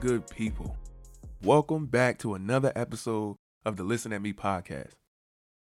Good 0.00 0.30
people? 0.30 0.78
Welcome 1.42 1.84
back 1.84 2.16
to 2.20 2.32
another 2.32 2.72
episode 2.74 3.36
of 3.66 3.76
the 3.76 3.82
Listen 3.82 4.14
at 4.14 4.22
Me 4.22 4.32
podcast. 4.32 4.92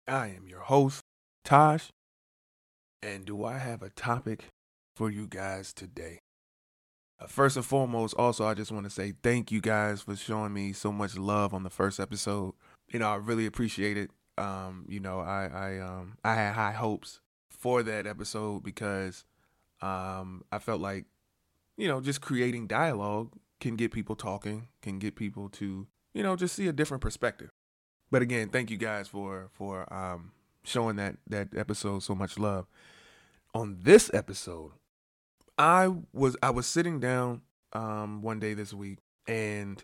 I 0.07 0.27
am 0.27 0.47
your 0.47 0.61
host, 0.61 1.01
Tosh, 1.43 1.89
and 3.03 3.25
do 3.25 3.43
I 3.43 3.57
have 3.57 3.83
a 3.83 3.89
topic 3.89 4.45
for 4.95 5.11
you 5.11 5.27
guys 5.27 5.73
today? 5.73 6.19
Uh, 7.19 7.27
first 7.27 7.57
and 7.57 7.65
foremost, 7.65 8.15
also, 8.17 8.45
I 8.45 8.53
just 8.53 8.71
want 8.71 8.85
to 8.85 8.89
say 8.89 9.11
thank 9.21 9.51
you 9.51 9.59
guys 9.59 10.03
for 10.03 10.15
showing 10.15 10.53
me 10.53 10.71
so 10.71 10.93
much 10.93 11.17
love 11.17 11.53
on 11.53 11.63
the 11.63 11.69
first 11.69 11.99
episode. 11.99 12.53
You 12.93 12.99
know, 12.99 13.09
I 13.09 13.15
really 13.15 13.45
appreciate 13.45 13.97
it. 13.97 14.09
Um, 14.37 14.85
you 14.87 15.01
know, 15.01 15.19
I 15.19 15.47
I 15.47 15.79
um 15.79 16.17
I 16.23 16.35
had 16.35 16.53
high 16.53 16.71
hopes 16.71 17.19
for 17.51 17.83
that 17.83 18.07
episode 18.07 18.63
because 18.63 19.25
um 19.81 20.45
I 20.49 20.59
felt 20.59 20.79
like 20.79 21.07
you 21.75 21.89
know, 21.89 21.99
just 21.99 22.21
creating 22.21 22.67
dialogue 22.67 23.33
can 23.59 23.75
get 23.75 23.91
people 23.91 24.15
talking, 24.15 24.67
can 24.81 24.99
get 24.99 25.15
people 25.15 25.49
to, 25.49 25.87
you 26.13 26.23
know, 26.23 26.35
just 26.35 26.55
see 26.55 26.67
a 26.67 26.73
different 26.73 27.01
perspective. 27.01 27.49
But 28.11 28.21
again, 28.21 28.49
thank 28.49 28.71
you 28.71 28.77
guys 28.77 29.07
for 29.07 29.49
for 29.51 29.91
um 29.93 30.31
showing 30.63 30.95
that 30.97 31.17
that 31.27 31.49
episode 31.55 32.03
so 32.03 32.15
much 32.15 32.39
love. 32.39 32.67
On 33.53 33.79
this 33.81 34.11
episode, 34.13 34.71
I 35.57 35.89
was 36.13 36.35
I 36.41 36.49
was 36.49 36.67
sitting 36.67 36.99
down 36.99 37.41
um 37.73 38.21
one 38.21 38.39
day 38.39 38.53
this 38.53 38.73
week 38.73 38.99
and 39.27 39.83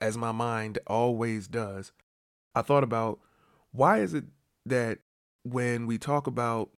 as 0.00 0.16
my 0.16 0.32
mind 0.32 0.78
always 0.86 1.46
does, 1.46 1.92
I 2.54 2.62
thought 2.62 2.84
about 2.84 3.20
why 3.72 3.98
is 3.98 4.14
it 4.14 4.24
that 4.66 4.98
when 5.42 5.86
we 5.86 5.98
talk 5.98 6.26
about 6.26 6.70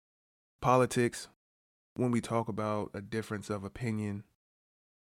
politics, 0.61 1.29
when 1.97 2.11
we 2.11 2.21
talk 2.21 2.49
about 2.49 2.91
a 2.95 3.01
difference 3.01 3.51
of 3.51 3.65
opinion, 3.65 4.25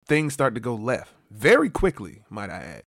things 0.06 0.32
start 0.32 0.54
to 0.54 0.60
go 0.60 0.74
left 0.74 1.12
very 1.30 1.70
quickly, 1.70 2.22
might 2.28 2.50
I 2.50 2.62
add. 2.62 2.82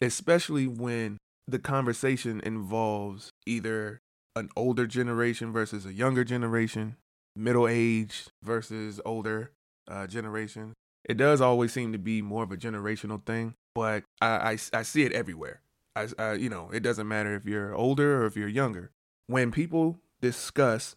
Especially 0.00 0.66
when 0.66 1.18
the 1.46 1.58
conversation 1.58 2.40
involves 2.44 3.30
either 3.46 4.00
an 4.34 4.50
older 4.56 4.86
generation 4.86 5.52
versus 5.52 5.86
a 5.86 5.92
younger 5.92 6.24
generation, 6.24 6.96
middle 7.34 7.68
aged 7.68 8.30
versus 8.42 9.00
older 9.04 9.52
uh, 9.88 10.06
generation. 10.06 10.74
It 11.04 11.16
does 11.16 11.40
always 11.40 11.72
seem 11.72 11.92
to 11.92 11.98
be 11.98 12.20
more 12.20 12.42
of 12.42 12.52
a 12.52 12.56
generational 12.56 13.24
thing, 13.24 13.54
but 13.74 14.02
I, 14.20 14.26
I, 14.26 14.58
I 14.72 14.82
see 14.82 15.04
it 15.04 15.12
everywhere. 15.12 15.60
I, 15.94 16.08
I, 16.18 16.32
you 16.34 16.50
know, 16.50 16.70
it 16.72 16.80
doesn't 16.80 17.08
matter 17.08 17.34
if 17.34 17.46
you're 17.46 17.74
older 17.74 18.22
or 18.22 18.26
if 18.26 18.36
you're 18.36 18.48
younger. 18.48 18.90
When 19.28 19.50
people 19.50 19.98
discuss 20.20 20.96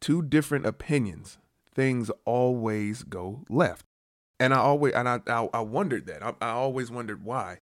two 0.00 0.22
different 0.22 0.66
opinions, 0.66 1.38
things 1.74 2.10
always 2.24 3.02
go 3.02 3.44
left. 3.48 3.84
And 4.40 4.54
I 4.54 4.58
always 4.58 4.94
and 4.94 5.08
I 5.08 5.20
I, 5.26 5.48
I 5.52 5.60
wondered 5.60 6.06
that. 6.06 6.22
I, 6.22 6.34
I 6.40 6.50
always 6.50 6.90
wondered 6.90 7.24
why, 7.24 7.58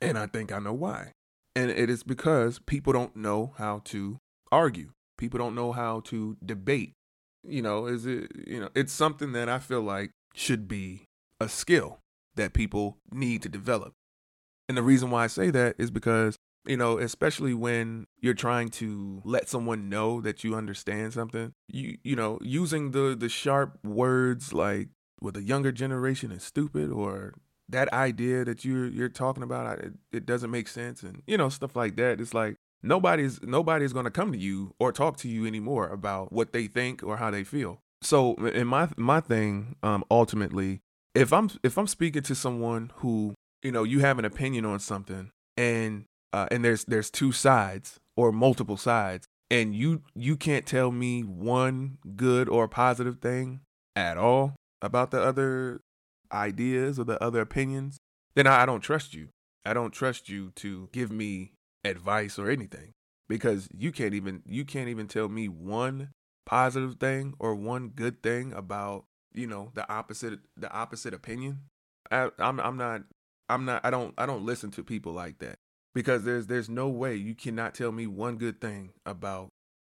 and 0.00 0.18
I 0.18 0.26
think 0.26 0.52
I 0.52 0.58
know 0.58 0.72
why. 0.72 1.12
And 1.54 1.70
it 1.70 1.90
is 1.90 2.02
because 2.02 2.58
people 2.60 2.92
don't 2.92 3.16
know 3.16 3.54
how 3.58 3.82
to 3.86 4.18
argue. 4.50 4.92
People 5.18 5.38
don't 5.38 5.54
know 5.54 5.72
how 5.72 6.00
to 6.00 6.36
debate. 6.44 6.94
You 7.44 7.62
know, 7.62 7.86
is 7.86 8.06
it 8.06 8.30
you 8.46 8.60
know, 8.60 8.68
it's 8.74 8.92
something 8.92 9.32
that 9.32 9.48
I 9.48 9.58
feel 9.58 9.82
like 9.82 10.12
should 10.34 10.68
be 10.68 11.04
a 11.40 11.48
skill 11.48 11.98
that 12.36 12.52
people 12.52 12.98
need 13.10 13.42
to 13.42 13.48
develop. 13.48 13.94
And 14.68 14.78
the 14.78 14.82
reason 14.82 15.10
why 15.10 15.24
I 15.24 15.26
say 15.26 15.50
that 15.50 15.74
is 15.76 15.90
because, 15.90 16.36
you 16.64 16.76
know, 16.76 16.98
especially 16.98 17.52
when 17.52 18.06
you're 18.20 18.32
trying 18.32 18.68
to 18.70 19.20
let 19.24 19.48
someone 19.48 19.88
know 19.88 20.20
that 20.20 20.44
you 20.44 20.54
understand 20.54 21.12
something, 21.12 21.52
you 21.68 21.98
you 22.04 22.16
know, 22.16 22.38
using 22.42 22.92
the 22.92 23.16
the 23.18 23.28
sharp 23.28 23.78
words 23.84 24.52
like 24.52 24.88
with 25.22 25.36
a 25.36 25.42
younger 25.42 25.72
generation 25.72 26.32
is 26.32 26.42
stupid 26.42 26.90
or 26.90 27.34
that 27.68 27.92
idea 27.92 28.44
that 28.44 28.64
you're 28.64 28.86
you're 28.86 29.08
talking 29.08 29.42
about 29.42 29.78
it, 29.78 29.94
it 30.12 30.26
doesn't 30.26 30.50
make 30.50 30.68
sense 30.68 31.02
and 31.02 31.22
you 31.26 31.36
know 31.36 31.48
stuff 31.48 31.76
like 31.76 31.96
that. 31.96 32.20
It's 32.20 32.34
like 32.34 32.56
nobody's 32.82 33.42
nobody's 33.42 33.92
going 33.92 34.04
to 34.04 34.10
come 34.10 34.32
to 34.32 34.38
you 34.38 34.74
or 34.78 34.92
talk 34.92 35.16
to 35.18 35.28
you 35.28 35.46
anymore 35.46 35.88
about 35.88 36.32
what 36.32 36.52
they 36.52 36.66
think 36.66 37.02
or 37.02 37.16
how 37.16 37.30
they 37.30 37.44
feel. 37.44 37.80
So 38.02 38.34
in 38.34 38.66
my 38.66 38.88
my 38.96 39.20
thing 39.20 39.76
um 39.82 40.04
ultimately 40.10 40.80
if 41.14 41.32
i'm 41.32 41.50
if 41.62 41.78
i'm 41.78 41.86
speaking 41.86 42.22
to 42.22 42.34
someone 42.34 42.90
who 42.96 43.34
you 43.62 43.72
know 43.72 43.84
you 43.84 44.00
have 44.00 44.18
an 44.18 44.24
opinion 44.24 44.64
on 44.64 44.80
something 44.80 45.30
and 45.56 46.04
uh, 46.32 46.46
and 46.50 46.64
there's 46.64 46.84
there's 46.86 47.10
two 47.10 47.30
sides 47.30 48.00
or 48.16 48.32
multiple 48.32 48.76
sides 48.76 49.26
and 49.50 49.74
you 49.74 50.02
you 50.14 50.36
can't 50.36 50.66
tell 50.66 50.90
me 50.90 51.20
one 51.22 51.98
good 52.16 52.48
or 52.48 52.66
positive 52.68 53.18
thing 53.18 53.60
at 53.94 54.16
all 54.16 54.54
about 54.82 55.12
the 55.12 55.22
other 55.22 55.80
ideas 56.32 56.98
or 56.98 57.04
the 57.04 57.22
other 57.22 57.40
opinions, 57.40 57.98
then 58.34 58.46
I, 58.46 58.66
don't 58.66 58.80
trust 58.80 59.14
you. 59.14 59.28
I 59.64 59.72
don't 59.72 59.92
trust 59.92 60.28
you 60.28 60.50
to 60.56 60.88
give 60.92 61.10
me 61.10 61.52
advice 61.84 62.38
or 62.38 62.50
anything 62.50 62.92
because 63.28 63.68
you 63.76 63.92
can't 63.92 64.14
even 64.14 64.42
you 64.46 64.64
can't 64.64 64.88
even 64.88 65.06
tell 65.06 65.28
me 65.28 65.48
one 65.48 66.10
positive 66.44 66.96
thing 66.96 67.34
or 67.38 67.54
one 67.54 67.88
good 67.88 68.22
thing 68.22 68.52
about 68.52 69.04
you 69.34 69.46
know 69.46 69.70
the 69.74 69.90
opposite 69.90 70.40
the 70.56 70.70
opposite 70.72 71.14
opinion. 71.14 71.60
I, 72.10 72.30
I'm 72.38 72.60
I'm 72.60 72.76
not 72.76 73.02
I'm 73.48 73.64
not 73.64 73.84
I 73.84 73.90
don't 73.90 74.14
I 74.18 74.26
don't 74.26 74.44
listen 74.44 74.70
to 74.72 74.82
people 74.82 75.12
like 75.12 75.38
that 75.38 75.58
because 75.94 76.24
there's 76.24 76.46
there's 76.46 76.68
no 76.68 76.88
way 76.88 77.14
you 77.14 77.34
cannot 77.34 77.74
tell 77.74 77.92
me 77.92 78.06
one 78.06 78.36
good 78.36 78.60
thing 78.60 78.90
about 79.06 79.48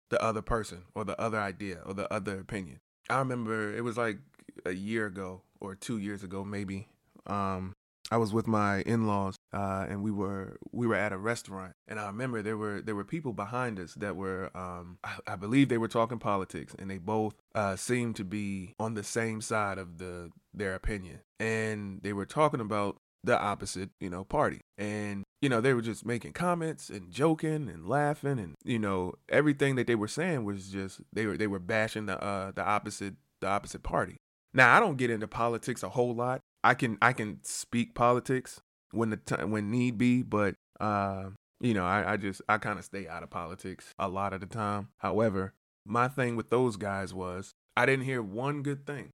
the 0.10 0.22
other 0.22 0.42
person 0.42 0.84
or 0.96 1.04
the 1.04 1.20
other 1.20 1.40
idea 1.40 1.80
or 1.86 1.94
the 1.94 2.12
other 2.14 2.40
opinion. 2.40 2.80
I 3.10 3.20
remember 3.20 3.76
it 3.76 3.84
was 3.84 3.98
like 3.98 4.20
a 4.66 4.74
year 4.74 5.06
ago 5.06 5.42
or 5.60 5.76
two 5.76 5.98
years 5.98 6.24
ago, 6.24 6.44
maybe. 6.44 6.88
Um, 7.26 7.74
I 8.10 8.18
was 8.18 8.34
with 8.34 8.48
my 8.48 8.82
in-laws, 8.82 9.36
uh, 9.52 9.86
and 9.90 10.02
we 10.02 10.12
were 10.12 10.58
we 10.72 10.88
were 10.88 10.96
at 10.96 11.12
a 11.12 11.18
restaurant, 11.18 11.74
and 11.88 12.00
I 12.00 12.08
remember 12.08 12.42
there 12.42 12.58
were 12.58 12.82
there 12.82 12.96
were 12.96 13.04
people 13.04 13.34
behind 13.34 13.80
us 13.80 13.94
that 13.96 14.16
were, 14.16 14.50
um, 14.56 14.98
I, 15.04 15.18
I, 15.28 15.36
believe 15.36 15.68
they 15.68 15.78
were 15.78 15.90
talking 15.90 16.18
politics, 16.18 16.74
and 16.80 16.90
they 16.90 17.00
both 17.00 17.36
uh, 17.54 17.76
seemed 17.76 18.16
to 18.18 18.24
be 18.24 18.76
on 18.80 18.94
the 18.94 19.04
same 19.04 19.42
side 19.42 19.78
of 19.78 19.98
the 19.98 20.30
their 20.54 20.74
opinion, 20.74 21.20
and 21.40 22.00
they 22.02 22.14
were 22.14 22.26
talking 22.26 22.62
about 22.62 22.98
the 23.24 23.38
opposite, 23.38 23.90
you 24.00 24.10
know, 24.10 24.24
party, 24.24 24.62
and 24.78 25.24
you 25.42 25.50
know 25.50 25.60
they 25.60 25.74
were 25.74 25.82
just 25.82 26.06
making 26.06 26.32
comments 26.32 26.90
and 26.90 27.12
joking 27.12 27.68
and 27.68 27.88
laughing, 27.88 28.40
and 28.40 28.56
you 28.64 28.80
know 28.80 29.16
everything 29.28 29.76
that 29.76 29.88
they 29.88 29.96
were 29.96 30.08
saying 30.08 30.46
was 30.46 30.70
just 30.70 31.02
they 31.12 31.26
were 31.26 31.36
they 31.36 31.48
were 31.48 31.60
bashing 31.60 32.06
the 32.06 32.24
uh, 32.24 32.52
the 32.52 32.64
opposite 32.64 33.16
the 33.42 33.48
opposite 33.48 33.84
party, 33.84 34.18
now, 34.58 34.76
I 34.76 34.80
don't 34.80 34.98
get 34.98 35.12
into 35.12 35.28
politics 35.28 35.84
a 35.84 35.90
whole 35.90 36.16
lot. 36.16 36.42
I 36.64 36.74
can 36.74 36.98
I 37.00 37.14
can 37.14 37.40
speak 37.44 37.94
politics 37.94 38.60
when 38.92 39.12
the 39.12 39.18
time 39.18 39.52
when 39.52 39.70
need 39.70 40.00
be, 40.00 40.24
but 40.24 40.56
uh, 40.80 41.30
you 41.62 41.76
know, 41.76 41.86
I, 41.86 42.14
I 42.14 42.18
just 42.18 42.42
I 42.50 42.58
kind 42.58 42.80
of 42.80 42.84
stay 42.84 43.08
out 43.08 43.22
of 43.22 43.30
politics 43.30 43.94
a 44.00 44.10
lot 44.10 44.34
of 44.34 44.42
the 44.42 44.48
time. 44.48 44.90
However, 44.98 45.54
my 45.86 46.08
thing 46.08 46.36
with 46.36 46.50
those 46.50 46.76
guys 46.76 47.14
was 47.14 47.54
I 47.78 47.86
didn't 47.86 48.06
hear 48.06 48.24
one 48.24 48.64
good 48.64 48.88
thing. 48.88 49.12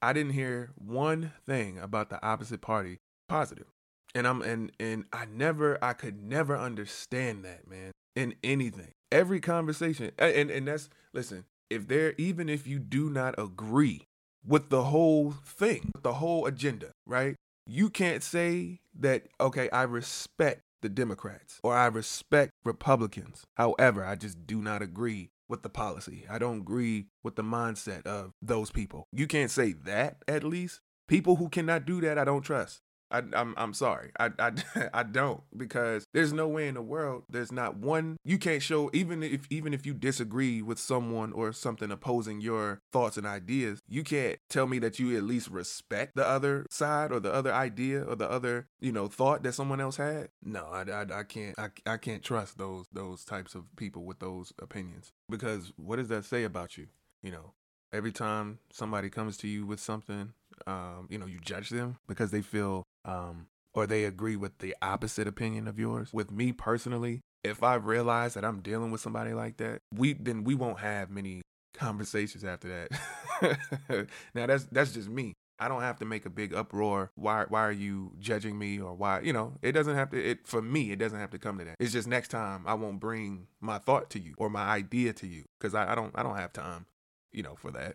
I 0.00 0.14
didn't 0.14 0.32
hear 0.32 0.70
one 0.74 1.32
thing 1.44 1.78
about 1.78 2.08
the 2.08 2.24
opposite 2.24 2.62
party 2.62 2.96
positive. 3.28 3.66
And 4.14 4.26
I'm 4.26 4.40
and 4.40 4.72
and 4.80 5.04
I 5.12 5.26
never 5.26 5.76
I 5.84 5.92
could 5.92 6.22
never 6.22 6.56
understand 6.56 7.44
that, 7.44 7.68
man, 7.68 7.92
in 8.16 8.36
anything. 8.42 8.92
Every 9.12 9.40
conversation 9.40 10.12
and 10.18 10.50
and 10.50 10.66
that's 10.66 10.88
listen, 11.12 11.44
if 11.68 11.88
there 11.88 12.14
even 12.16 12.48
if 12.48 12.66
you 12.66 12.78
do 12.78 13.10
not 13.10 13.34
agree 13.36 14.07
with 14.48 14.70
the 14.70 14.84
whole 14.84 15.32
thing, 15.44 15.92
the 16.02 16.14
whole 16.14 16.46
agenda, 16.46 16.90
right? 17.06 17.36
You 17.66 17.90
can't 17.90 18.22
say 18.22 18.80
that, 18.98 19.24
okay, 19.38 19.68
I 19.70 19.82
respect 19.82 20.62
the 20.80 20.88
Democrats 20.88 21.60
or 21.62 21.76
I 21.76 21.86
respect 21.86 22.52
Republicans. 22.64 23.44
However, 23.56 24.04
I 24.04 24.14
just 24.14 24.46
do 24.46 24.62
not 24.62 24.80
agree 24.80 25.30
with 25.48 25.62
the 25.62 25.68
policy. 25.68 26.24
I 26.30 26.38
don't 26.38 26.60
agree 26.60 27.06
with 27.22 27.36
the 27.36 27.42
mindset 27.42 28.06
of 28.06 28.32
those 28.40 28.70
people. 28.70 29.04
You 29.12 29.26
can't 29.26 29.50
say 29.50 29.72
that 29.84 30.16
at 30.26 30.44
least. 30.44 30.80
People 31.08 31.36
who 31.36 31.48
cannot 31.48 31.86
do 31.86 32.00
that, 32.02 32.18
I 32.18 32.24
don't 32.24 32.42
trust. 32.42 32.80
I, 33.10 33.18
am 33.18 33.32
I'm, 33.34 33.54
I'm 33.56 33.74
sorry. 33.74 34.10
I, 34.18 34.30
I, 34.38 34.52
I 34.94 35.02
don't 35.02 35.42
because 35.56 36.06
there's 36.12 36.32
no 36.32 36.48
way 36.48 36.68
in 36.68 36.74
the 36.74 36.82
world 36.82 37.24
there's 37.28 37.52
not 37.52 37.76
one 37.76 38.16
you 38.24 38.38
can't 38.38 38.62
show 38.62 38.90
even 38.92 39.22
if 39.22 39.46
even 39.50 39.74
if 39.74 39.86
you 39.86 39.94
disagree 39.94 40.62
with 40.62 40.78
someone 40.78 41.32
or 41.32 41.52
something 41.52 41.90
opposing 41.90 42.40
your 42.40 42.80
thoughts 42.92 43.16
and 43.16 43.26
ideas, 43.26 43.80
you 43.88 44.02
can't 44.02 44.38
tell 44.48 44.66
me 44.66 44.78
that 44.80 44.98
you 44.98 45.16
at 45.16 45.22
least 45.22 45.48
respect 45.48 46.14
the 46.14 46.26
other 46.26 46.66
side 46.70 47.12
or 47.12 47.20
the 47.20 47.32
other 47.32 47.52
idea 47.52 48.02
or 48.02 48.14
the 48.16 48.30
other 48.30 48.66
you 48.80 48.92
know 48.92 49.06
thought 49.06 49.42
that 49.42 49.54
someone 49.54 49.80
else 49.80 49.96
had. 49.96 50.28
No, 50.42 50.66
I, 50.66 50.82
I, 50.90 51.20
I 51.20 51.22
can't 51.24 51.58
I, 51.58 51.68
I 51.86 51.96
can't 51.96 52.22
trust 52.22 52.58
those 52.58 52.86
those 52.92 53.24
types 53.24 53.54
of 53.54 53.64
people 53.76 54.04
with 54.04 54.18
those 54.18 54.52
opinions 54.60 55.12
because 55.28 55.72
what 55.76 55.96
does 55.96 56.08
that 56.08 56.24
say 56.24 56.44
about 56.44 56.76
you? 56.76 56.88
You 57.22 57.32
know, 57.32 57.52
every 57.92 58.12
time 58.12 58.58
somebody 58.72 59.10
comes 59.10 59.36
to 59.38 59.48
you 59.48 59.66
with 59.66 59.80
something 59.80 60.32
um, 60.66 61.06
you 61.10 61.18
know, 61.18 61.26
you 61.26 61.38
judge 61.40 61.70
them 61.70 61.96
because 62.06 62.30
they 62.30 62.42
feel 62.42 62.84
um, 63.04 63.46
or 63.74 63.86
they 63.86 64.04
agree 64.04 64.36
with 64.36 64.58
the 64.58 64.74
opposite 64.82 65.28
opinion 65.28 65.68
of 65.68 65.78
yours. 65.78 66.12
With 66.12 66.30
me 66.30 66.52
personally, 66.52 67.20
if 67.44 67.62
I 67.62 67.74
realize 67.74 68.34
that 68.34 68.44
I'm 68.44 68.60
dealing 68.60 68.90
with 68.90 69.00
somebody 69.00 69.32
like 69.32 69.58
that, 69.58 69.80
we 69.94 70.14
then 70.14 70.44
we 70.44 70.54
won't 70.54 70.80
have 70.80 71.10
many 71.10 71.42
conversations 71.74 72.44
after 72.44 72.88
that. 72.90 74.06
now 74.34 74.46
that's 74.46 74.64
that's 74.64 74.92
just 74.92 75.08
me. 75.08 75.34
I 75.60 75.66
don't 75.66 75.82
have 75.82 75.98
to 75.98 76.04
make 76.04 76.24
a 76.24 76.30
big 76.30 76.54
uproar. 76.54 77.10
Why 77.16 77.44
why 77.48 77.62
are 77.62 77.72
you 77.72 78.12
judging 78.18 78.58
me 78.58 78.80
or 78.80 78.94
why, 78.94 79.20
you 79.20 79.32
know, 79.32 79.54
it 79.62 79.72
doesn't 79.72 79.94
have 79.94 80.10
to 80.10 80.22
it 80.22 80.46
for 80.46 80.62
me, 80.62 80.92
it 80.92 80.98
doesn't 80.98 81.18
have 81.18 81.30
to 81.30 81.38
come 81.38 81.58
to 81.58 81.64
that. 81.64 81.76
It's 81.80 81.92
just 81.92 82.08
next 82.08 82.28
time 82.28 82.64
I 82.66 82.74
won't 82.74 83.00
bring 83.00 83.46
my 83.60 83.78
thought 83.78 84.10
to 84.10 84.20
you 84.20 84.34
or 84.38 84.50
my 84.50 84.62
idea 84.62 85.12
to 85.14 85.26
you 85.26 85.44
cuz 85.60 85.74
I, 85.74 85.92
I 85.92 85.94
don't 85.94 86.12
I 86.14 86.22
don't 86.22 86.36
have 86.36 86.52
time, 86.52 86.86
you 87.32 87.42
know, 87.42 87.56
for 87.56 87.72
that. 87.72 87.94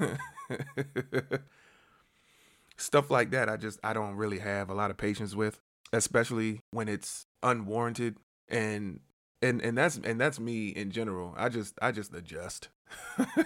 Stuff 2.76 3.10
like 3.10 3.30
that 3.30 3.48
I 3.48 3.56
just 3.56 3.78
I 3.84 3.92
don't 3.92 4.16
really 4.16 4.38
have 4.40 4.68
a 4.68 4.74
lot 4.74 4.90
of 4.90 4.96
patience 4.96 5.34
with, 5.34 5.60
especially 5.92 6.60
when 6.70 6.88
it's 6.88 7.26
unwarranted 7.42 8.16
and 8.48 9.00
and 9.42 9.60
and 9.62 9.76
that's 9.76 9.96
and 9.98 10.20
that's 10.20 10.40
me 10.40 10.68
in 10.68 10.90
general. 10.90 11.34
I 11.36 11.48
just 11.48 11.74
I 11.80 11.92
just 11.92 12.14
adjust. 12.14 12.68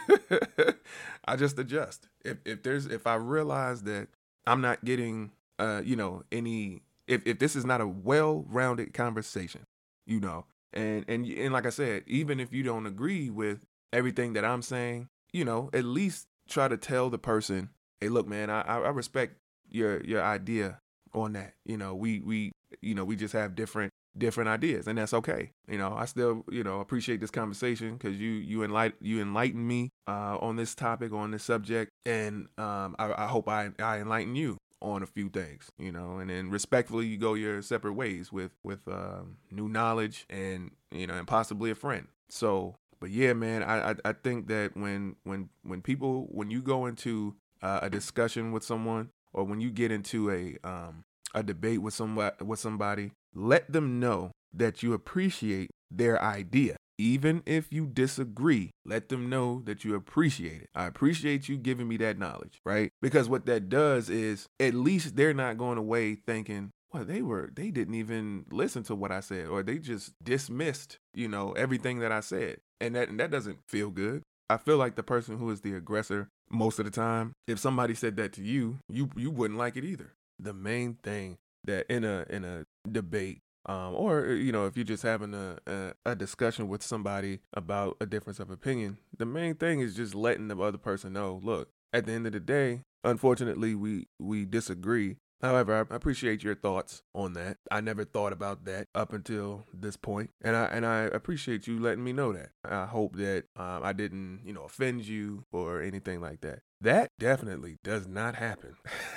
I 1.27 1.37
just 1.37 1.59
adjust. 1.59 2.09
If 2.25 2.39
if 2.45 2.63
there's 2.63 2.87
if 2.87 3.07
I 3.07 3.17
realize 3.17 3.83
that 3.83 4.09
I'm 4.47 4.61
not 4.61 4.85
getting 4.85 5.33
uh 5.59 5.83
you 5.85 5.97
know 5.97 6.23
any 6.31 6.83
if 7.07 7.23
if 7.27 7.39
this 7.39 7.57
is 7.57 7.65
not 7.65 7.81
a 7.81 7.87
well-rounded 7.87 8.95
conversation, 8.95 9.67
you 10.07 10.21
know, 10.21 10.45
and 10.73 11.05
and 11.09 11.27
and 11.27 11.53
like 11.53 11.67
I 11.67 11.71
said, 11.71 12.05
even 12.07 12.39
if 12.39 12.53
you 12.53 12.63
don't 12.63 12.87
agree 12.87 13.31
with 13.31 13.59
everything 13.93 14.35
that 14.35 14.45
I'm 14.45 14.63
saying, 14.63 15.09
you 15.33 15.45
know, 15.45 15.71
at 15.73 15.85
least 15.85 16.29
try 16.49 16.69
to 16.69 16.77
tell 16.77 17.11
the 17.11 17.19
person, 17.19 17.71
hey, 18.01 18.09
look, 18.09 18.27
man, 18.27 18.51
I 18.51 18.61
I 18.63 18.89
respect 18.91 19.37
your 19.69 20.03
your 20.05 20.23
idea 20.23 20.81
on 21.15 21.33
that. 21.35 21.55
You 21.65 21.77
know, 21.77 21.95
we 21.95 22.21
we 22.21 22.53
you 22.83 22.95
know 22.95 23.05
we 23.05 23.17
just 23.17 23.33
have 23.33 23.55
different 23.55 23.93
different 24.17 24.49
ideas 24.49 24.87
and 24.87 24.99
that's 24.99 25.15
okay 25.15 25.53
you 25.69 25.79
know 25.79 25.95
i 25.97 26.05
still 26.05 26.45
you 26.51 26.65
know 26.65 26.81
appreciate 26.81 27.21
this 27.21 27.31
conversation 27.31 27.97
because 27.97 28.19
you 28.19 28.31
you 28.31 28.65
enlighten 28.65 28.99
you 29.01 29.21
enlighten 29.21 29.67
me 29.67 29.91
uh, 30.07 30.37
on 30.41 30.57
this 30.57 30.75
topic 30.75 31.13
on 31.13 31.31
this 31.31 31.45
subject 31.45 31.91
and 32.05 32.47
um, 32.59 32.97
I, 32.99 33.13
I, 33.25 33.27
hope 33.27 33.49
I, 33.49 33.71
I 33.79 33.99
enlighten 33.99 34.35
you 34.35 34.57
on 34.81 35.03
a 35.03 35.07
few 35.07 35.29
things 35.29 35.71
you 35.79 35.93
know 35.93 36.19
and 36.19 36.31
then 36.31 36.51
respectfully 36.51 37.07
you 37.07 37.17
go 37.17 37.35
your 37.35 37.63
separate 37.63 37.93
ways 37.93 38.33
with 38.33 38.53
with 38.65 38.81
uh, 38.89 39.21
new 39.51 39.69
knowledge 39.69 40.25
and 40.31 40.73
you 40.91 41.07
know 41.07 41.15
and 41.15 41.27
possibly 41.27 41.71
a 41.71 41.75
friend 41.75 42.09
so 42.29 42.77
but 43.01 43.11
yeah 43.11 43.33
man 43.35 43.63
I, 43.63 43.91
I, 43.91 43.95
I 44.05 44.13
think 44.13 44.49
that 44.49 44.77
when 44.77 45.17
when 45.25 45.51
when 45.63 45.83
people 45.83 46.29
when 46.31 46.51
you 46.51 46.63
go 46.63 46.87
into 46.87 47.37
uh, 47.63 47.81
a 47.83 47.91
discussion 47.91 48.53
with 48.53 48.63
someone 48.65 49.11
or 49.33 49.45
when 49.45 49.61
you 49.61 49.71
get 49.71 49.91
into 49.91 50.31
a 50.31 50.57
um 50.67 51.05
a 51.35 51.43
debate 51.43 51.83
with 51.83 51.95
somebody 51.95 52.45
with 52.45 52.59
somebody 52.59 53.13
let 53.35 53.71
them 53.73 54.01
know 54.01 54.33
that 54.53 54.83
you 54.83 54.93
appreciate 54.93 55.71
their 55.91 56.23
idea. 56.23 56.77
Even 57.01 57.43
if 57.47 57.73
you 57.73 57.87
disagree, 57.87 58.71
let 58.85 59.09
them 59.09 59.31
know 59.31 59.63
that 59.67 59.85
you 59.85 59.95
appreciate 59.95 60.63
it. 60.63 60.69
I 60.75 60.87
appreciate 60.87 61.49
you 61.49 61.57
giving 61.57 61.87
me 61.87 61.97
that 61.99 62.19
knowledge, 62.19 62.59
right? 62.67 62.91
Because 63.01 63.29
what 63.29 63.47
that 63.47 63.69
does 63.69 64.11
is 64.11 64.47
at 64.59 64.75
least 64.75 65.15
they're 65.15 65.35
not 65.35 65.59
going 65.59 65.79
away 65.79 66.17
thinking, 66.17 66.71
well, 66.93 67.05
they 67.05 67.23
were 67.23 67.51
they 67.55 67.71
didn't 67.71 67.95
even 67.95 68.47
listen 68.51 68.83
to 68.85 68.97
what 68.97 69.13
I 69.13 69.21
said 69.21 69.47
or 69.47 69.63
they 69.63 69.79
just 69.79 70.13
dismissed, 70.25 70.99
you 71.15 71.29
know, 71.29 71.53
everything 71.53 72.01
that 72.01 72.11
I 72.11 72.21
said. 72.21 72.59
And 72.81 72.97
that 72.97 73.09
and 73.09 73.21
that 73.21 73.31
doesn't 73.31 73.59
feel 73.69 73.91
good. 73.91 74.23
I 74.51 74.57
feel 74.57 74.79
like 74.79 74.97
the 74.97 75.03
person 75.05 75.39
who 75.39 75.51
is 75.51 75.61
the 75.61 75.75
aggressor 75.75 76.29
most 76.51 76.79
of 76.79 76.85
the 76.85 76.91
time, 76.91 77.33
if 77.47 77.59
somebody 77.59 77.95
said 77.95 78.17
that 78.17 78.33
to 78.35 78.43
you, 78.43 78.79
you 78.89 79.11
you 79.17 79.31
wouldn't 79.31 79.59
like 79.59 79.77
it 79.77 79.85
either. 79.85 80.13
The 80.39 80.55
main 80.55 80.95
thing 81.03 81.39
that 81.65 81.87
in 81.89 82.05
a 82.05 82.25
in 82.31 82.45
a 82.45 82.65
debate 82.91 83.41
um, 83.67 83.95
or 83.95 84.27
uh, 84.27 84.33
you 84.33 84.51
know 84.53 84.67
if 84.67 84.77
you're 84.77 84.85
just 84.85 85.03
having 85.03 85.35
a, 85.35 85.59
a, 85.67 85.93
a 86.07 86.17
discussion 86.17 86.69
with 86.69 86.83
somebody 86.83 87.41
about 87.53 87.97
a 88.01 88.07
difference 88.07 88.41
of 88.41 88.51
opinion 88.51 88.99
the 89.17 89.27
main 89.27 89.55
thing 89.55 89.81
is 89.81 89.95
just 89.95 90.15
letting 90.15 90.49
the 90.49 90.57
other 90.59 90.79
person 90.79 91.13
know 91.13 91.41
look 91.43 91.69
at 91.93 92.07
the 92.07 92.13
end 92.13 92.27
of 92.27 92.33
the 92.33 92.41
day 92.41 92.83
unfortunately 93.05 93.75
we 93.75 94.07
we 94.19 94.45
disagree 94.45 95.17
However, 95.41 95.87
I 95.91 95.95
appreciate 95.95 96.43
your 96.43 96.57
thoughts 96.57 97.03
on 97.15 97.35
that. 97.35 97.59
I 97.71 97.81
never 97.81 98.05
thought 98.05 98.33
about 98.33 98.65
that 98.65 98.89
up 98.95 99.13
until 99.13 99.67
this 99.73 99.97
point, 99.97 100.31
and 100.43 100.57
I 100.57 100.65
and 100.65 100.85
I 100.85 101.03
appreciate 101.03 101.67
you 101.67 101.79
letting 101.79 102.03
me 102.03 102.13
know 102.13 102.33
that. 102.33 102.51
I 102.65 102.87
hope 102.87 103.17
that 103.17 103.45
um, 103.57 103.83
I 103.85 103.93
didn't, 103.93 104.41
you 104.45 104.53
know, 104.53 104.65
offend 104.65 105.07
you 105.07 105.45
or 105.53 105.81
anything 105.81 106.21
like 106.21 106.41
that. 106.41 106.61
That 106.81 107.11
definitely 107.19 107.79
does 107.85 108.07
not 108.07 108.35
happen. 108.35 108.77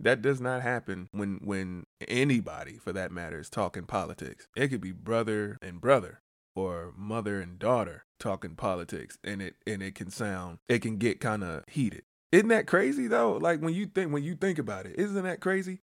that 0.00 0.22
does 0.22 0.40
not 0.40 0.62
happen 0.62 1.08
when 1.12 1.40
when 1.44 1.84
anybody, 2.06 2.78
for 2.78 2.92
that 2.92 3.12
matter, 3.12 3.40
is 3.40 3.50
talking 3.50 3.84
politics. 3.84 4.48
It 4.56 4.68
could 4.68 4.80
be 4.80 4.92
brother 4.92 5.58
and 5.60 5.80
brother 5.80 6.20
or 6.56 6.92
mother 6.96 7.40
and 7.40 7.58
daughter 7.58 8.04
talking 8.18 8.56
politics, 8.56 9.18
and 9.22 9.40
it 9.42 9.56
and 9.66 9.82
it 9.82 9.94
can 9.94 10.10
sound, 10.10 10.58
it 10.68 10.80
can 10.80 10.96
get 10.96 11.20
kind 11.20 11.44
of 11.44 11.64
heated. 11.68 12.02
Isn't 12.30 12.48
that 12.48 12.66
crazy 12.66 13.06
though? 13.06 13.32
Like 13.32 13.60
when 13.60 13.74
you 13.74 13.86
think 13.86 14.12
when 14.12 14.24
you 14.24 14.34
think 14.34 14.58
about 14.58 14.86
it, 14.86 14.96
isn't 14.98 15.22
that 15.22 15.40
crazy? 15.40 15.80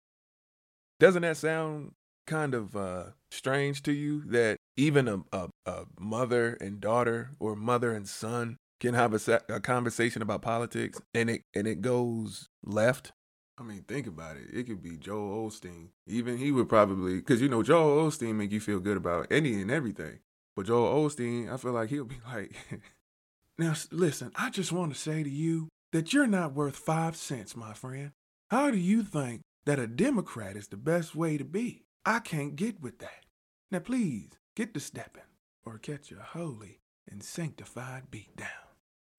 Doesn't 1.01 1.23
that 1.23 1.37
sound 1.37 1.93
kind 2.27 2.55
of 2.55 2.77
uh, 2.77 3.05
strange 3.31 3.83
to 3.83 3.93
you 3.93 4.23
that 4.27 4.59
even 4.77 5.09
a, 5.09 5.19
a, 5.33 5.49
a, 5.67 5.85
mother 5.99 6.57
and 6.61 6.81
daughter 6.81 7.31
or 7.39 7.55
mother 7.55 7.93
and 7.93 8.09
son 8.09 8.57
can 8.81 8.95
have 8.95 9.13
a, 9.15 9.41
a 9.49 9.61
conversation 9.61 10.23
about 10.23 10.43
politics 10.43 11.01
and 11.13 11.31
it 11.31 11.43
and 11.55 11.67
it 11.67 11.81
goes 11.81 12.49
left? 12.65 13.13
I 13.57 13.63
mean, 13.63 13.85
think 13.87 14.07
about 14.07 14.37
it. 14.37 14.49
It 14.53 14.65
could 14.65 14.83
be 14.83 14.97
Joel 14.97 15.49
Osteen. 15.49 15.91
Even 16.09 16.39
he 16.39 16.51
would 16.51 16.69
probably, 16.69 17.17
because 17.17 17.41
you 17.41 17.49
know, 17.49 17.63
Joel 17.63 18.09
Osteen 18.09 18.35
make 18.35 18.51
you 18.51 18.61
feel 18.61 18.81
good 18.81 18.97
about 18.97 19.29
any 19.31 19.61
and 19.61 19.71
everything. 19.71 20.19
But 20.57 20.67
Joel 20.67 21.09
Osteen, 21.09 21.53
I 21.53 21.57
feel 21.57 21.73
like 21.73 21.89
he'll 21.89 22.05
be 22.05 22.19
like, 22.27 22.55
now 23.59 23.75
listen, 23.93 24.33
I 24.35 24.51
just 24.51 24.73
want 24.73 24.93
to 24.93 24.99
say 24.99 25.23
to 25.23 25.31
you 25.31 25.69
that 25.95 26.13
you're 26.13 26.27
not 26.27 26.53
worth 26.53 26.75
five 26.75 27.15
cents, 27.15 27.55
my 27.55 27.73
friend. 27.73 28.11
How 28.51 28.73
do 28.73 28.77
you 28.77 29.05
think 29.05 29.43
that 29.65 29.79
a 29.79 29.87
Democrat 29.87 30.57
is 30.57 30.67
the 30.67 30.77
best 30.77 31.15
way 31.15 31.39
to 31.39 31.45
be? 31.45 31.85
I 32.05 32.19
can't 32.19 32.57
get 32.57 32.81
with 32.81 32.99
that. 32.99 33.25
Now, 33.71 33.79
please 33.79 34.31
get 34.57 34.75
to 34.75 34.81
stepping 34.81 35.23
or 35.65 35.79
catch 35.79 36.11
a 36.11 36.21
holy 36.21 36.81
and 37.09 37.23
sanctified 37.23 38.11
beat 38.11 38.37
down 38.37 38.49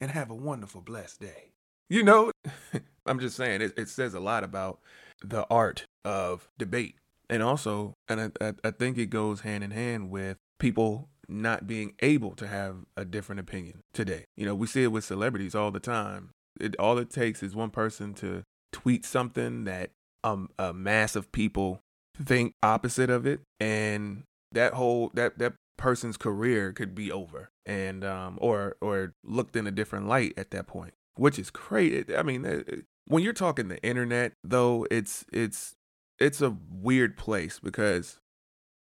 and 0.02 0.12
have 0.12 0.30
a 0.30 0.36
wonderful, 0.36 0.82
blessed 0.82 1.22
day. 1.22 1.54
You 1.90 2.04
know, 2.04 2.32
I'm 3.06 3.22
just 3.22 3.38
saying, 3.38 3.62
it, 3.62 3.72
it 3.78 3.88
says 3.88 4.14
a 4.14 4.20
lot 4.20 4.44
about 4.44 4.80
the 5.24 5.48
art 5.50 5.86
of 6.04 6.50
debate. 6.58 6.96
And 7.30 7.42
also, 7.42 7.94
and 8.10 8.34
I, 8.42 8.54
I 8.66 8.72
think 8.72 8.98
it 8.98 9.06
goes 9.06 9.42
hand 9.42 9.64
in 9.64 9.72
hand 9.72 10.10
with 10.10 10.36
people 10.60 11.08
not 11.30 11.68
being 11.68 11.94
able 12.02 12.36
to 12.36 12.48
have 12.48 12.80
a 12.98 13.06
different 13.06 13.40
opinion 13.40 13.80
today. 13.94 14.26
You 14.36 14.46
know, 14.46 14.56
we 14.56 14.68
see 14.68 14.84
it 14.84 14.92
with 14.92 15.06
celebrities 15.06 15.56
all 15.56 15.72
the 15.72 15.80
time 15.80 16.32
it 16.60 16.76
all 16.78 16.98
it 16.98 17.10
takes 17.10 17.44
is 17.44 17.56
one 17.56 17.70
person 17.70 18.14
to 18.16 18.44
tweet 18.72 19.06
something 19.06 19.64
that 19.66 19.92
um, 20.24 20.50
a 20.58 20.74
mass 20.74 21.16
of 21.16 21.32
people 21.32 21.82
think 22.22 22.54
opposite 22.64 23.10
of 23.10 23.26
it, 23.26 23.42
and 23.60 24.24
that 24.52 24.74
whole 24.74 25.12
that 25.14 25.38
that 25.40 25.54
person's 25.78 26.18
career 26.18 26.72
could 26.72 26.96
be 26.96 27.12
over, 27.12 27.50
and 27.66 28.04
um, 28.04 28.38
or 28.42 28.76
or 28.82 29.14
looked 29.24 29.56
in 29.56 29.68
a 29.68 29.72
different 29.72 30.08
light 30.08 30.34
at 30.38 30.52
that 30.52 30.68
point, 30.68 30.94
which 31.16 31.38
is 31.38 31.52
crazy. 31.52 32.16
I 32.16 32.24
mean, 32.24 32.86
when 33.08 33.24
you're 33.24 33.34
talking 33.34 33.68
the 33.68 33.82
internet, 33.84 34.34
though, 34.44 34.88
it's 34.90 35.26
it's 35.32 35.76
it's 36.20 36.42
a 36.42 36.56
weird 36.72 37.18
place 37.18 37.60
because 37.60 38.20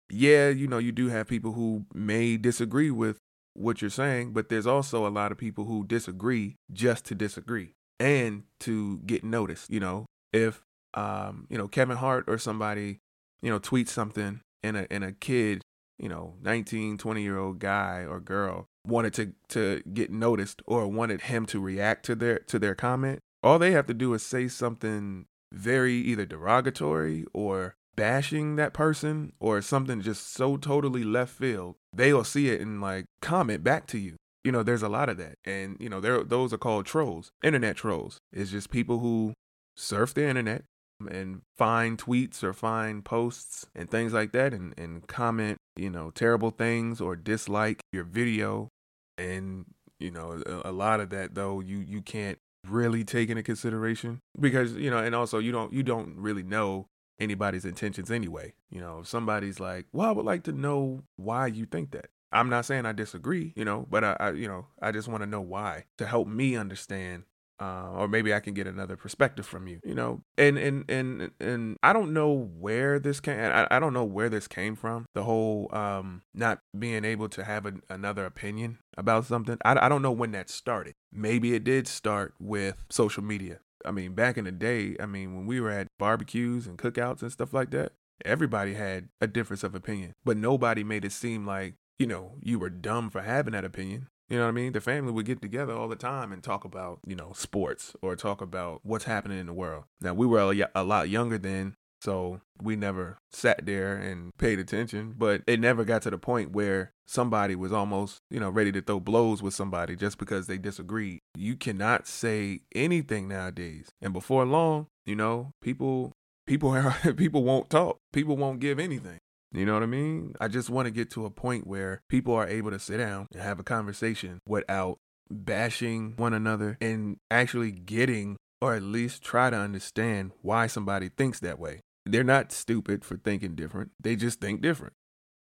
yeah, 0.09 0.49
you 0.49 0.67
know, 0.67 0.77
you 0.77 0.91
do 0.91 1.09
have 1.09 1.27
people 1.27 1.53
who 1.53 1.85
may 1.93 2.37
disagree 2.37 2.91
with 2.91 3.17
what 3.57 3.81
you're 3.81 3.89
saying, 3.89 4.33
but 4.33 4.49
there's 4.49 4.67
also 4.67 5.07
a 5.07 5.09
lot 5.09 5.31
of 5.31 5.37
people 5.37 5.65
who 5.65 5.85
disagree 5.85 6.55
just 6.71 7.05
to 7.05 7.15
disagree 7.15 7.73
and 7.99 8.43
to 8.61 8.99
get 8.99 9.23
noticed. 9.23 9.69
You 9.69 9.79
know, 9.79 10.05
if 10.31 10.63
um, 10.93 11.47
you 11.49 11.57
know, 11.57 11.67
Kevin 11.67 11.97
Hart 11.97 12.25
or 12.27 12.37
somebody, 12.37 12.99
you 13.41 13.49
know, 13.49 13.59
tweets 13.59 13.89
something 13.89 14.41
and 14.63 14.77
a 14.77 14.91
and 14.91 15.03
a 15.03 15.11
kid, 15.11 15.61
you 15.97 16.09
know, 16.09 16.35
19, 16.41 16.97
20 16.97 17.21
year 17.21 17.37
old 17.37 17.59
guy 17.59 18.05
or 18.07 18.19
girl 18.19 18.67
wanted 18.85 19.13
to 19.13 19.33
to 19.49 19.81
get 19.93 20.11
noticed 20.11 20.61
or 20.65 20.87
wanted 20.87 21.21
him 21.21 21.45
to 21.47 21.59
react 21.59 22.05
to 22.05 22.15
their 22.15 22.39
to 22.39 22.59
their 22.59 22.75
comment, 22.75 23.19
all 23.43 23.59
they 23.59 23.71
have 23.71 23.87
to 23.87 23.93
do 23.93 24.13
is 24.13 24.23
say 24.23 24.47
something 24.47 25.25
very 25.53 25.95
either 25.95 26.25
derogatory 26.25 27.25
or 27.33 27.75
bashing 27.97 28.55
that 28.55 28.73
person 28.73 29.33
or 29.41 29.61
something 29.61 30.01
just 30.01 30.31
so 30.31 30.55
totally 30.55 31.03
left 31.03 31.33
field, 31.33 31.75
they'll 31.91 32.23
see 32.23 32.49
it 32.49 32.61
and 32.61 32.79
like 32.79 33.05
comment 33.21 33.63
back 33.63 33.87
to 33.87 33.97
you. 33.97 34.15
You 34.45 34.53
know, 34.53 34.63
there's 34.63 34.83
a 34.83 34.87
lot 34.87 35.09
of 35.09 35.17
that. 35.17 35.35
And, 35.43 35.75
you 35.81 35.89
know, 35.89 35.99
there 35.99 36.23
those 36.23 36.53
are 36.53 36.57
called 36.57 36.85
trolls. 36.85 37.31
Internet 37.43 37.75
trolls. 37.75 38.19
It's 38.31 38.51
just 38.51 38.69
people 38.69 38.99
who 38.99 39.33
surf 39.75 40.13
the 40.13 40.25
internet 40.25 40.63
and 41.11 41.41
find 41.57 41.97
tweets 41.97 42.43
or 42.43 42.53
find 42.53 43.03
posts 43.03 43.65
and 43.75 43.91
things 43.91 44.13
like 44.13 44.31
that 44.31 44.53
and, 44.53 44.73
and 44.77 45.05
comment, 45.07 45.57
you 45.75 45.89
know, 45.89 46.11
terrible 46.11 46.51
things 46.51 47.01
or 47.01 47.15
dislike 47.17 47.81
your 47.91 48.05
video. 48.05 48.69
And, 49.17 49.65
you 49.99 50.11
know, 50.11 50.41
a, 50.45 50.69
a 50.69 50.71
lot 50.71 51.01
of 51.01 51.09
that 51.09 51.35
though, 51.35 51.59
you 51.59 51.79
you 51.79 52.01
can't 52.01 52.37
really 52.67 53.03
take 53.03 53.29
into 53.29 53.43
consideration 53.43 54.19
because, 54.39 54.73
you 54.73 54.89
know, 54.89 54.99
and 54.99 55.15
also 55.15 55.39
you 55.39 55.51
don't 55.51 55.73
you 55.73 55.83
don't 55.83 56.15
really 56.17 56.43
know 56.43 56.87
anybody's 57.19 57.65
intentions 57.65 58.11
anyway. 58.11 58.53
You 58.69 58.81
know, 58.81 58.99
if 58.99 59.07
somebody's 59.07 59.59
like, 59.59 59.85
well, 59.91 60.09
I 60.09 60.11
would 60.11 60.25
like 60.25 60.43
to 60.43 60.51
know 60.51 61.03
why 61.15 61.47
you 61.47 61.65
think 61.65 61.91
that. 61.91 62.07
I'm 62.31 62.49
not 62.49 62.65
saying 62.65 62.85
I 62.85 62.91
disagree, 62.91 63.53
you 63.55 63.63
know, 63.63 63.87
but 63.89 64.03
I, 64.03 64.17
I 64.19 64.31
you 64.31 64.47
know, 64.47 64.67
I 64.81 64.91
just 64.91 65.07
want 65.07 65.23
to 65.23 65.27
know 65.27 65.41
why 65.41 65.85
to 65.97 66.05
help 66.05 66.27
me 66.27 66.55
understand 66.55 67.23
uh, 67.59 67.89
or 67.95 68.07
maybe 68.07 68.33
I 68.33 68.39
can 68.39 68.53
get 68.53 68.67
another 68.67 68.95
perspective 68.95 69.45
from 69.45 69.67
you, 69.67 69.79
you 69.83 69.95
know. 69.95 70.21
And 70.37 70.57
and 70.57 70.85
and 70.89 71.31
and 71.39 71.77
I 71.81 71.93
don't 71.93 72.13
know 72.13 72.31
where 72.31 72.99
this 72.99 73.19
came. 73.19 73.39
I, 73.39 73.67
I 73.71 73.79
don't 73.79 73.93
know 73.93 74.03
where 74.03 74.29
this 74.29 74.47
came 74.47 74.75
from. 74.75 75.05
The 75.13 75.23
whole 75.23 75.73
um, 75.75 76.21
not 76.33 76.59
being 76.77 77.03
able 77.03 77.29
to 77.29 77.43
have 77.43 77.65
another 77.89 78.25
opinion 78.25 78.79
about 78.97 79.25
something. 79.25 79.57
I, 79.65 79.85
I 79.85 79.89
don't 79.89 80.01
know 80.01 80.11
when 80.11 80.31
that 80.31 80.49
started. 80.49 80.93
Maybe 81.11 81.55
it 81.55 81.63
did 81.63 81.87
start 81.87 82.35
with 82.39 82.75
social 82.89 83.23
media. 83.23 83.59
I 83.85 83.91
mean, 83.91 84.13
back 84.13 84.37
in 84.37 84.45
the 84.45 84.51
day, 84.51 84.95
I 84.99 85.05
mean, 85.05 85.35
when 85.35 85.45
we 85.45 85.59
were 85.59 85.71
at 85.71 85.87
barbecues 85.97 86.67
and 86.67 86.77
cookouts 86.77 87.21
and 87.21 87.31
stuff 87.31 87.53
like 87.53 87.71
that, 87.71 87.93
everybody 88.25 88.73
had 88.73 89.09
a 89.21 89.27
difference 89.27 89.63
of 89.63 89.75
opinion, 89.75 90.13
but 90.25 90.37
nobody 90.37 90.83
made 90.83 91.05
it 91.05 91.11
seem 91.11 91.45
like 91.45 91.75
you 91.99 92.07
know 92.07 92.33
you 92.41 92.59
were 92.59 92.69
dumb 92.69 93.09
for 93.09 93.21
having 93.21 93.53
that 93.53 93.65
opinion. 93.65 94.07
You 94.29 94.37
know 94.37 94.43
what 94.43 94.49
I 94.49 94.53
mean? 94.53 94.73
The 94.73 94.81
family 94.81 95.13
would 95.13 95.25
get 95.25 95.41
together 95.41 95.73
all 95.73 95.87
the 95.87 95.95
time 95.95 96.33
and 96.33 96.43
talk 96.43 96.65
about, 96.65 96.99
you 97.07 97.15
know, 97.15 97.31
sports 97.33 97.95
or 98.01 98.15
talk 98.17 98.41
about 98.41 98.81
what's 98.83 99.05
happening 99.05 99.39
in 99.39 99.45
the 99.45 99.53
world. 99.53 99.85
Now, 100.01 100.13
we 100.13 100.25
were 100.25 100.53
a, 100.75 100.83
lot 100.83 101.09
younger 101.09 101.37
then, 101.37 101.77
so 102.07 102.39
we 102.63 102.77
never 102.77 103.17
sat 103.33 103.65
there 103.65 103.97
and 103.97 104.31
paid 104.37 104.59
attention, 104.59 105.13
but 105.17 105.41
it 105.45 105.59
never 105.59 105.83
got 105.83 106.03
to 106.03 106.09
the 106.09 106.17
point 106.17 106.53
where 106.53 106.93
somebody 107.05 107.53
was 107.53 107.73
almost, 107.73 108.21
you 108.29 108.39
know, 108.39 108.49
ready 108.49 108.71
to 108.71 108.81
throw 108.81 109.01
blows 109.01 109.43
with 109.43 109.53
somebody 109.53 109.97
just 109.97 110.17
because 110.17 110.47
they 110.47 110.57
disagreed. 110.57 111.19
You 111.35 111.57
cannot 111.57 112.07
say 112.07 112.61
anything 112.73 113.27
nowadays. 113.27 113.89
And 114.01 114.13
before 114.13 114.45
long, 114.45 114.87
you 115.05 115.17
know, 115.17 115.51
people 115.61 116.13
people 116.45 116.69
are, 117.03 117.13
people 117.13 117.43
won't 117.43 117.69
talk. 117.69 117.97
People 118.13 118.37
won't 118.37 118.61
give 118.61 118.79
anything. 118.79 119.19
You 119.51 119.65
know 119.65 119.73
what 119.73 119.83
I 119.83 119.87
mean? 119.87 120.33
I 120.39 120.47
just 120.47 120.69
want 120.69 120.85
to 120.85 120.91
get 120.91 121.11
to 121.11 121.25
a 121.25 121.29
point 121.29 121.67
where 121.67 121.99
people 122.07 122.33
are 122.35 122.47
able 122.47 122.71
to 122.71 122.79
sit 122.79 122.99
down 122.99 123.27
and 123.33 123.41
have 123.41 123.59
a 123.59 123.63
conversation 123.63 124.39
without 124.47 124.97
bashing 125.29 126.13
one 126.15 126.33
another 126.33 126.77
and 126.79 127.17
actually 127.29 127.71
getting 127.71 128.37
or 128.61 128.75
at 128.75 128.81
least 128.81 129.21
try 129.21 129.49
to 129.49 129.57
understand 129.57 130.31
why 130.41 130.67
somebody 130.67 131.09
thinks 131.09 131.39
that 131.41 131.59
way. 131.59 131.81
They're 132.11 132.23
not 132.23 132.51
stupid 132.51 133.05
for 133.05 133.17
thinking 133.17 133.55
different. 133.55 133.91
They 133.99 134.15
just 134.15 134.39
think 134.39 134.61
different. 134.61 134.93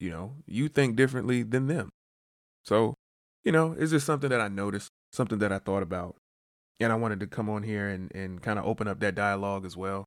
You 0.00 0.10
know, 0.10 0.36
you 0.46 0.68
think 0.68 0.96
differently 0.96 1.42
than 1.42 1.66
them. 1.66 1.90
So, 2.64 2.94
you 3.44 3.52
know, 3.52 3.74
it's 3.78 3.92
just 3.92 4.06
something 4.06 4.30
that 4.30 4.40
I 4.40 4.48
noticed, 4.48 4.90
something 5.12 5.38
that 5.38 5.52
I 5.52 5.58
thought 5.58 5.82
about. 5.82 6.16
And 6.80 6.92
I 6.92 6.96
wanted 6.96 7.20
to 7.20 7.26
come 7.26 7.48
on 7.48 7.62
here 7.62 7.88
and, 7.88 8.10
and 8.14 8.42
kind 8.42 8.58
of 8.58 8.66
open 8.66 8.88
up 8.88 9.00
that 9.00 9.14
dialogue 9.14 9.64
as 9.64 9.76
well. 9.76 10.04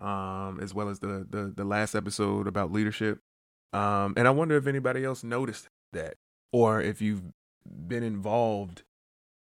Um, 0.00 0.60
as 0.62 0.72
well 0.72 0.88
as 0.88 1.00
the, 1.00 1.26
the 1.28 1.52
the 1.54 1.64
last 1.64 1.94
episode 1.94 2.46
about 2.46 2.72
leadership. 2.72 3.18
Um, 3.74 4.14
and 4.16 4.26
I 4.26 4.30
wonder 4.30 4.56
if 4.56 4.66
anybody 4.66 5.04
else 5.04 5.22
noticed 5.22 5.68
that, 5.92 6.14
or 6.52 6.80
if 6.80 7.02
you've 7.02 7.22
been 7.66 8.02
involved 8.02 8.82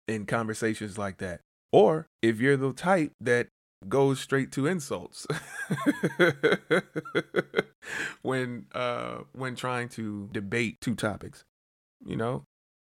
in 0.08 0.26
conversations 0.26 0.98
like 0.98 1.18
that, 1.18 1.42
or 1.72 2.08
if 2.22 2.40
you're 2.40 2.56
the 2.56 2.72
type 2.72 3.12
that 3.20 3.48
goes 3.86 4.20
straight 4.20 4.50
to 4.52 4.66
insults 4.66 5.26
when 8.22 8.66
uh 8.74 9.18
when 9.32 9.54
trying 9.54 9.88
to 9.90 10.28
debate 10.32 10.80
two 10.80 10.94
topics. 10.94 11.44
You 12.04 12.16
know, 12.16 12.44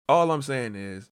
all 0.07 0.31
I'm 0.31 0.41
saying 0.41 0.75
is 0.75 1.09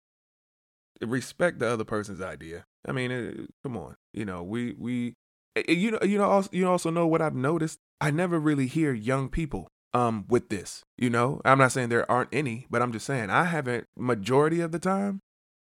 respect 1.01 1.59
the 1.59 1.67
other 1.67 1.83
person's 1.83 2.21
idea. 2.21 2.65
I 2.87 2.91
mean, 2.91 3.11
it, 3.11 3.49
come 3.63 3.77
on, 3.77 3.95
you 4.13 4.25
know, 4.25 4.43
we 4.43 4.75
we 4.77 5.13
eh, 5.55 5.71
you 5.71 5.91
know 5.91 5.99
you 6.03 6.17
know 6.17 6.29
also 6.29 6.49
you 6.51 6.67
also 6.67 6.89
know 6.89 7.07
what 7.07 7.21
I've 7.21 7.35
noticed. 7.35 7.79
I 8.01 8.11
never 8.11 8.39
really 8.39 8.67
hear 8.67 8.93
young 8.93 9.29
people 9.29 9.67
um 9.93 10.25
with 10.27 10.49
this. 10.49 10.83
You 10.97 11.09
know, 11.09 11.41
I'm 11.45 11.57
not 11.57 11.71
saying 11.71 11.89
there 11.89 12.09
aren't 12.09 12.33
any, 12.33 12.67
but 12.69 12.81
I'm 12.81 12.91
just 12.91 13.05
saying 13.05 13.29
I 13.29 13.45
haven't 13.45 13.85
majority 13.97 14.59
of 14.59 14.71
the 14.71 14.79
time 14.79 15.19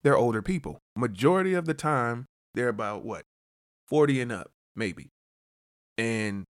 they're 0.04 0.18
older 0.18 0.42
people. 0.42 0.80
Majority 0.96 1.54
of 1.54 1.66
the 1.66 1.74
time 1.74 2.26
they're 2.54 2.70
about 2.70 3.04
what 3.04 3.24
40 3.88 4.22
and 4.22 4.32
up, 4.32 4.52
maybe. 4.76 5.10
And 5.98 6.46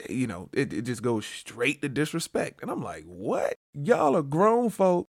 eh, 0.00 0.12
you 0.12 0.26
know, 0.26 0.48
it, 0.52 0.72
it 0.72 0.82
just 0.82 1.02
goes 1.02 1.26
straight 1.26 1.82
to 1.82 1.88
disrespect. 1.88 2.60
And 2.62 2.70
I'm 2.70 2.82
like, 2.82 3.04
what? 3.04 3.54
Y'all 3.72 4.16
are 4.16 4.22
grown 4.22 4.70
folk 4.70 5.06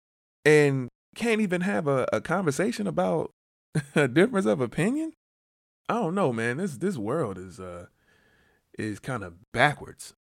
and 0.44 0.88
can't 1.14 1.40
even 1.40 1.62
have 1.62 1.86
a, 1.86 2.06
a 2.12 2.20
conversation 2.20 2.86
about 2.86 3.32
a 3.94 4.08
difference 4.08 4.46
of 4.46 4.60
opinion? 4.60 5.12
I 5.88 5.94
don't 5.94 6.14
know, 6.14 6.32
man. 6.32 6.58
This 6.58 6.76
this 6.76 6.96
world 6.96 7.38
is 7.38 7.58
uh 7.58 7.86
is 8.78 8.98
kind 9.00 9.24
of 9.24 9.34
backwards. 9.52 10.14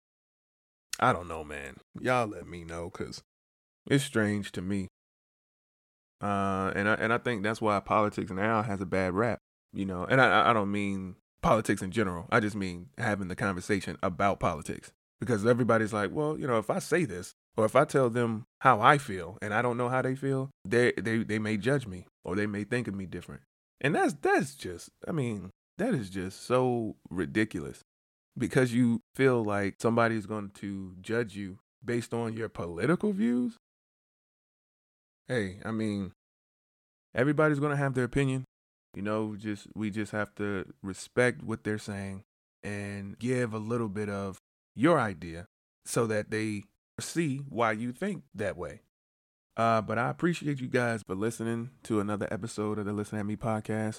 I 0.98 1.12
don't 1.12 1.28
know, 1.28 1.44
man. 1.44 1.76
Y'all 2.00 2.26
let 2.26 2.46
me 2.46 2.64
know 2.64 2.90
because 2.90 3.22
it's 3.88 4.04
strange 4.04 4.50
to 4.52 4.62
me. 4.62 4.88
Uh, 6.20 6.72
and 6.74 6.88
I 6.88 6.94
and 6.94 7.12
I 7.12 7.18
think 7.18 7.42
that's 7.42 7.60
why 7.60 7.78
politics 7.80 8.30
now 8.30 8.62
has 8.62 8.80
a 8.80 8.86
bad 8.86 9.14
rap. 9.14 9.38
You 9.72 9.84
know, 9.84 10.04
and 10.04 10.20
I 10.20 10.50
I 10.50 10.52
don't 10.52 10.72
mean 10.72 11.16
politics 11.42 11.82
in 11.82 11.90
general. 11.90 12.26
I 12.30 12.40
just 12.40 12.56
mean 12.56 12.88
having 12.98 13.28
the 13.28 13.36
conversation 13.36 13.96
about 14.02 14.40
politics 14.40 14.92
because 15.20 15.44
everybody's 15.44 15.92
like, 15.92 16.10
well, 16.12 16.38
you 16.38 16.46
know, 16.46 16.58
if 16.58 16.70
I 16.70 16.78
say 16.78 17.04
this 17.04 17.34
or 17.56 17.64
if 17.64 17.76
I 17.76 17.84
tell 17.84 18.10
them 18.10 18.44
how 18.60 18.80
I 18.80 18.98
feel 18.98 19.38
and 19.42 19.52
I 19.52 19.62
don't 19.62 19.76
know 19.76 19.88
how 19.88 20.02
they 20.02 20.14
feel, 20.14 20.50
they 20.64 20.92
they 20.92 21.18
they 21.18 21.38
may 21.38 21.56
judge 21.56 21.86
me 21.86 22.06
or 22.24 22.34
they 22.36 22.46
may 22.46 22.64
think 22.64 22.88
of 22.88 22.94
me 22.94 23.06
different. 23.06 23.42
And 23.80 23.94
that's 23.94 24.14
that's 24.14 24.54
just 24.54 24.90
I 25.06 25.12
mean, 25.12 25.50
that 25.76 25.94
is 25.94 26.10
just 26.10 26.44
so 26.46 26.96
ridiculous 27.10 27.82
because 28.36 28.72
you 28.72 29.00
feel 29.14 29.44
like 29.44 29.76
somebody's 29.80 30.26
going 30.26 30.50
to 30.50 30.94
judge 31.00 31.36
you 31.36 31.58
based 31.84 32.14
on 32.14 32.36
your 32.36 32.48
political 32.48 33.12
views. 33.12 33.56
Hey, 35.26 35.58
I 35.64 35.72
mean, 35.72 36.12
everybody's 37.14 37.58
going 37.58 37.72
to 37.72 37.76
have 37.76 37.94
their 37.94 38.04
opinion. 38.04 38.44
You 38.94 39.02
know, 39.02 39.36
just 39.36 39.66
we 39.74 39.90
just 39.90 40.12
have 40.12 40.34
to 40.36 40.64
respect 40.82 41.42
what 41.42 41.64
they're 41.64 41.78
saying 41.78 42.24
and 42.62 43.18
give 43.18 43.52
a 43.52 43.58
little 43.58 43.88
bit 43.88 44.08
of 44.08 44.38
your 44.74 44.98
idea 44.98 45.46
so 45.84 46.06
that 46.06 46.30
they 46.30 46.64
see 47.00 47.38
why 47.48 47.72
you 47.72 47.92
think 47.92 48.22
that 48.34 48.56
way. 48.56 48.80
Uh, 49.56 49.80
but 49.80 49.98
I 49.98 50.08
appreciate 50.08 50.60
you 50.60 50.68
guys 50.68 51.02
for 51.06 51.14
listening 51.16 51.70
to 51.84 52.00
another 52.00 52.28
episode 52.30 52.78
of 52.78 52.86
the 52.86 52.92
Listen 52.92 53.18
at 53.18 53.26
Me 53.26 53.36
podcast. 53.36 53.98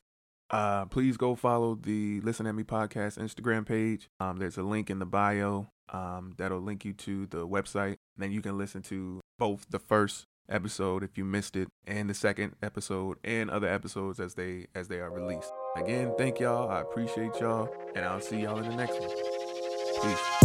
Uh, 0.49 0.85
please 0.85 1.17
go 1.17 1.35
follow 1.35 1.75
the 1.75 2.21
Listen 2.21 2.47
at 2.47 2.55
Me 2.55 2.63
podcast 2.63 3.19
Instagram 3.19 3.65
page. 3.65 4.09
Um, 4.19 4.37
there's 4.37 4.57
a 4.57 4.63
link 4.63 4.89
in 4.89 4.99
the 4.99 5.05
bio 5.05 5.67
um, 5.91 6.33
that'll 6.37 6.61
link 6.61 6.85
you 6.85 6.93
to 6.93 7.25
the 7.27 7.47
website. 7.47 7.97
Then 8.17 8.31
you 8.31 8.41
can 8.41 8.57
listen 8.57 8.81
to 8.83 9.21
both 9.37 9.65
the 9.69 9.79
first 9.79 10.25
episode 10.49 11.03
if 11.03 11.17
you 11.17 11.25
missed 11.25 11.55
it, 11.55 11.69
and 11.87 12.09
the 12.09 12.13
second 12.13 12.55
episode, 12.61 13.17
and 13.23 13.49
other 13.49 13.67
episodes 13.67 14.19
as 14.19 14.35
they 14.35 14.67
as 14.75 14.87
they 14.87 14.99
are 14.99 15.11
released. 15.11 15.51
Again, 15.75 16.13
thank 16.17 16.39
y'all. 16.39 16.69
I 16.69 16.81
appreciate 16.81 17.39
y'all, 17.39 17.69
and 17.95 18.05
I'll 18.05 18.21
see 18.21 18.41
y'all 18.41 18.57
in 18.59 18.69
the 18.69 18.75
next 18.75 18.99
one. 18.99 19.09
Peace. 20.01 20.38